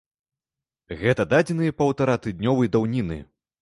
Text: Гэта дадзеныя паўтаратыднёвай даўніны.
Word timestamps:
Гэта 1.03 1.27
дадзеныя 1.35 1.77
паўтаратыднёвай 1.85 2.67
даўніны. 2.79 3.25